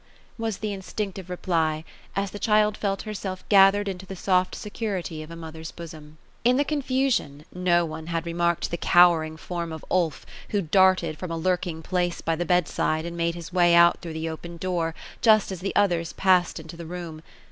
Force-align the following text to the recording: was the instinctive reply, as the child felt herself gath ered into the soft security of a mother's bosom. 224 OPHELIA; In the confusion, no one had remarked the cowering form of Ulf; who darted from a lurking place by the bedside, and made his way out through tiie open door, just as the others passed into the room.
was 0.35 0.57
the 0.57 0.73
instinctive 0.73 1.29
reply, 1.29 1.83
as 2.15 2.31
the 2.31 2.39
child 2.39 2.75
felt 2.75 3.03
herself 3.03 3.47
gath 3.49 3.75
ered 3.75 3.87
into 3.87 4.03
the 4.03 4.15
soft 4.15 4.55
security 4.55 5.21
of 5.21 5.29
a 5.29 5.35
mother's 5.35 5.69
bosom. 5.69 6.17
224 6.43 6.47
OPHELIA; 6.47 6.51
In 6.51 6.57
the 6.57 6.65
confusion, 6.65 7.45
no 7.53 7.85
one 7.85 8.07
had 8.07 8.25
remarked 8.25 8.71
the 8.71 8.77
cowering 8.77 9.37
form 9.37 9.71
of 9.71 9.85
Ulf; 9.91 10.25
who 10.49 10.63
darted 10.63 11.19
from 11.19 11.29
a 11.29 11.37
lurking 11.37 11.83
place 11.83 12.19
by 12.21 12.35
the 12.35 12.45
bedside, 12.45 13.05
and 13.05 13.15
made 13.15 13.35
his 13.35 13.53
way 13.53 13.75
out 13.75 13.99
through 14.01 14.15
tiie 14.15 14.27
open 14.27 14.57
door, 14.57 14.95
just 15.21 15.51
as 15.51 15.59
the 15.59 15.75
others 15.75 16.13
passed 16.13 16.59
into 16.59 16.75
the 16.75 16.87
room. 16.87 17.21